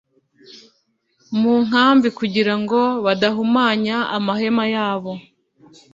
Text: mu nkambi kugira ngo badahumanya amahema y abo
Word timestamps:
mu 1.39 1.53
nkambi 1.65 2.07
kugira 2.19 2.53
ngo 2.61 2.79
badahumanya 3.05 3.95
amahema 4.17 4.63
y 4.73 4.75
abo 4.91 5.13